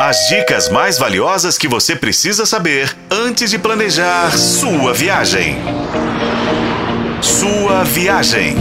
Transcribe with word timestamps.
As 0.00 0.28
dicas 0.28 0.68
mais 0.68 0.96
valiosas 0.96 1.58
que 1.58 1.66
você 1.66 1.96
precisa 1.96 2.46
saber 2.46 2.96
antes 3.10 3.50
de 3.50 3.58
planejar 3.58 4.30
sua 4.38 4.94
viagem. 4.94 5.56
Sua 7.20 7.82
viagem. 7.82 8.54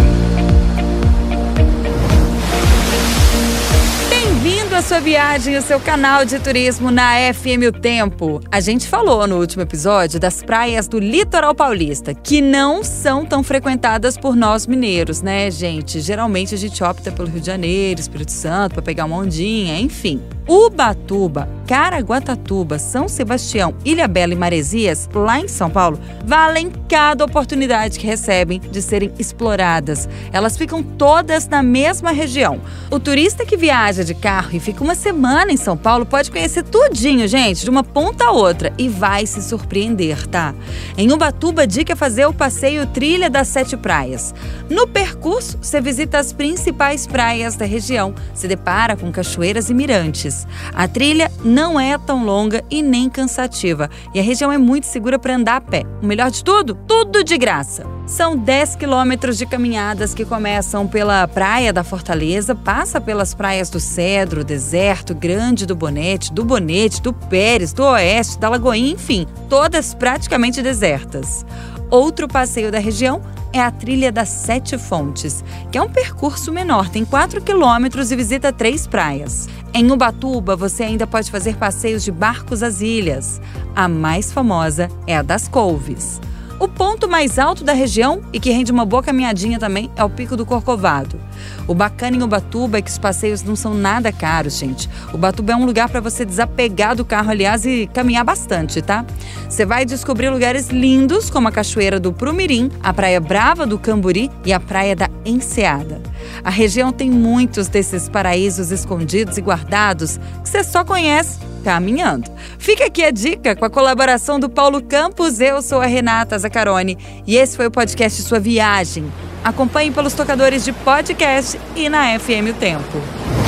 Bem-vindo 4.10 4.74
à 4.74 4.82
sua 4.82 5.00
viagem, 5.00 5.56
o 5.56 5.62
seu 5.62 5.80
canal 5.80 6.26
de 6.26 6.40
turismo 6.40 6.90
na 6.90 7.32
FM 7.32 7.68
O 7.68 7.72
Tempo. 7.72 8.42
A 8.52 8.60
gente 8.60 8.88
falou 8.88 9.28
no 9.28 9.38
último 9.38 9.62
episódio 9.62 10.20
das 10.20 10.42
praias 10.42 10.88
do 10.88 10.98
litoral 10.98 11.54
paulista, 11.54 12.16
que 12.16 12.42
não 12.42 12.84
são 12.84 13.24
tão 13.24 13.44
frequentadas 13.44 14.18
por 14.18 14.36
nós 14.36 14.66
mineiros, 14.66 15.22
né, 15.22 15.52
gente? 15.52 16.00
Geralmente 16.00 16.56
a 16.56 16.58
gente 16.58 16.84
opta 16.84 17.12
pelo 17.12 17.30
Rio 17.30 17.42
de 17.42 17.46
Janeiro, 17.46 18.02
Espírito 18.02 18.32
Santo, 18.32 18.74
para 18.74 18.82
pegar 18.82 19.06
uma 19.06 19.18
ondinha, 19.18 19.80
enfim. 19.80 20.20
Ubatuba, 20.48 21.50
Caraguatatuba, 21.68 22.80
São 22.80 23.10
Sebastião, 23.10 23.76
Ilha 23.84 24.08
Bela 24.08 24.32
e 24.32 24.36
Maresias, 24.38 25.10
lá 25.14 25.42
em 25.42 25.50
São 25.50 25.70
Paulo, 25.70 26.00
valem 26.24 26.72
cada 26.88 27.26
oportunidade 27.26 28.00
que 28.00 28.08
recebem 28.08 28.62
de 28.62 28.82
serem 28.82 29.12
exploradas. 29.20 30.08
Elas 30.32 30.58
ficam 30.58 30.82
todas 30.82 31.50
na 31.50 31.62
mesma 31.62 32.12
região. 32.12 32.62
O 32.90 32.98
turista 32.98 33.46
que 33.46 33.58
viaja 33.58 34.06
de 34.06 34.14
carro 34.14 34.52
e 34.54 34.60
fica 34.62 34.82
uma 34.82 34.96
semana 34.96 35.52
em 35.52 35.58
São 35.58 35.76
Paulo 35.76 36.06
pode 36.06 36.32
conhecer 36.32 36.64
tudinho, 36.64 37.28
gente, 37.28 37.66
de 37.66 37.70
uma 37.70 37.84
ponta 37.84 38.28
a 38.28 38.32
outra 38.32 38.72
e 38.78 38.88
vai 38.88 39.26
se 39.26 39.42
surpreender, 39.42 40.26
tá? 40.28 40.56
Em 40.98 41.12
Ubatuba, 41.12 41.64
a 41.64 41.66
dica 41.66 41.92
é 41.92 41.96
fazer 41.96 42.26
o 42.26 42.34
passeio 42.34 42.88
Trilha 42.88 43.30
das 43.30 43.50
Sete 43.50 43.76
Praias. 43.76 44.34
No 44.70 44.88
percurso, 44.88 45.58
você 45.62 45.82
visita 45.82 46.18
as 46.18 46.32
principais 46.32 47.06
praias 47.06 47.58
da 47.58 47.66
região, 47.66 48.16
se 48.34 48.48
depara 48.48 48.96
com 48.96 49.12
cachoeiras 49.12 49.70
e 49.70 49.74
mirantes. 49.74 50.37
A 50.74 50.88
trilha 50.88 51.32
não 51.44 51.80
é 51.80 51.98
tão 51.98 52.26
longa 52.26 52.64
e 52.70 52.82
nem 52.82 53.10
cansativa, 53.10 53.90
e 54.14 54.20
a 54.20 54.24
região 54.24 54.52
é 54.52 54.58
muito 54.58 54.86
segura 54.86 55.18
para 55.18 55.36
andar 55.36 55.56
a 55.56 55.62
pé. 55.62 55.84
O 56.02 56.06
melhor 56.06 56.30
de 56.30 56.44
tudo? 56.44 56.76
Tudo 56.88 57.24
de 57.24 57.38
graça. 57.38 57.86
São 58.06 58.38
10 58.38 58.76
quilômetros 58.76 59.38
de 59.38 59.46
caminhadas 59.46 60.14
que 60.14 60.24
começam 60.24 60.88
pela 60.88 61.28
Praia 61.28 61.74
da 61.74 61.84
Fortaleza, 61.84 62.56
passa 62.56 63.02
pelas 63.02 63.34
praias 63.34 63.70
do 63.70 63.80
Cedro, 63.80 64.44
Deserto, 64.44 65.14
Grande 65.14 65.66
do 65.66 65.76
Bonete, 65.76 66.34
do 66.34 66.46
Bonete, 66.46 67.02
do 67.02 67.12
Pérez, 67.12 67.74
do 67.74 67.84
Oeste, 67.84 68.40
da 68.40 68.50
Lagoinha, 68.50 68.94
enfim, 68.94 69.28
todas 69.50 69.94
praticamente 69.94 70.62
desertas. 70.62 71.46
Outro 71.90 72.28
passeio 72.28 72.72
da 72.72 72.80
região 72.80 73.22
é 73.54 73.62
a 73.62 73.72
Trilha 73.72 74.12
das 74.12 74.30
Sete 74.30 74.78
Fontes, 74.78 75.44
que 75.72 75.78
é 75.78 75.82
um 75.82 75.90
percurso 75.90 76.52
menor, 76.52 76.90
tem 76.90 77.06
4 77.06 77.42
quilômetros 77.42 78.12
e 78.12 78.16
visita 78.16 78.52
três 78.52 78.86
praias. 78.86 79.48
Em 79.78 79.92
Ubatuba, 79.92 80.56
você 80.56 80.82
ainda 80.82 81.06
pode 81.06 81.30
fazer 81.30 81.56
passeios 81.56 82.04
de 82.04 82.12
barcos 82.12 82.64
às 82.64 82.82
ilhas. 82.82 83.40
A 83.76 83.88
mais 83.88 84.32
famosa 84.32 84.90
é 85.06 85.16
a 85.16 85.22
das 85.22 85.48
Couves. 85.48 86.20
O 86.60 86.68
ponto 86.68 87.08
mais 87.08 87.38
alto 87.38 87.64
da 87.64 87.72
região 87.72 88.24
e 88.34 88.40
que 88.40 88.50
rende 88.50 88.72
uma 88.72 88.84
boa 88.84 89.04
caminhadinha 89.04 89.60
também 89.60 89.92
é 89.96 90.04
o 90.04 90.10
Pico 90.10 90.36
do 90.36 90.44
Corcovado. 90.44 91.20
O 91.68 91.76
bacana 91.76 92.18
em 92.18 92.24
Ubatuba 92.24 92.80
é 92.80 92.82
que 92.82 92.90
os 92.90 92.98
passeios 92.98 93.44
não 93.44 93.56
são 93.56 93.76
nada 93.76 94.12
caros, 94.12 94.58
gente. 94.58 94.90
Ubatuba 95.14 95.54
é 95.54 95.56
um 95.56 95.68
lugar 95.68 95.88
para 95.88 96.02
você 96.02 96.26
desapegar 96.26 96.96
do 96.96 97.06
carro, 97.06 97.30
aliás, 97.30 97.64
e 97.64 97.88
caminhar 97.94 98.26
bastante, 98.26 98.82
tá? 98.82 99.06
Você 99.48 99.68
vai 99.68 99.86
descobrir 99.86 100.30
lugares 100.32 100.70
lindos 100.70 101.30
como 101.30 101.48
a 101.48 101.52
Cachoeira 101.52 102.00
do 102.00 102.12
Prumirim, 102.12 102.72
a 102.82 102.92
Praia 102.92 103.20
Brava 103.20 103.68
do 103.68 103.78
Camburi 103.78 104.32
e 104.44 104.52
a 104.52 104.60
Praia 104.60 104.96
da 104.96 105.12
Enseada. 105.24 106.02
A 106.44 106.50
região 106.50 106.92
tem 106.92 107.12
muitos 107.12 107.68
desses 107.68 108.10
paraísos 108.10 108.72
escondidos 108.72 109.38
e 109.38 109.42
guardados 109.42 110.20
que 110.44 110.50
você 110.50 110.64
só 110.64 110.84
conhece 110.84 111.38
caminhando. 111.64 112.32
Fica 112.58 112.86
aqui 112.86 113.04
a 113.04 113.12
dica 113.12 113.56
com 113.56 113.66
a 113.66 113.70
colaboração 113.70 114.40
do 114.40 114.50
Paulo 114.50 114.82
Campos. 114.82 115.40
Eu 115.40 115.62
sou 115.62 115.80
a 115.80 115.86
Renata 115.86 116.38
Zacarone 116.38 116.98
e 117.26 117.36
esse 117.36 117.56
foi 117.56 117.68
o 117.68 117.72
podcast 117.72 118.22
Sua 118.22 118.40
Viagem. 118.40 119.12
Acompanhe 119.44 119.92
pelos 119.92 120.14
tocadores 120.14 120.66
de 120.66 120.74
podcast 120.74 121.60
e 121.76 121.88
na 121.88 122.20
FM 122.20 122.52
O 122.52 122.54
Tempo. 122.54 123.47